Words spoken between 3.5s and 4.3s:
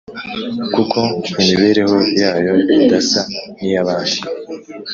n’iy’abandi,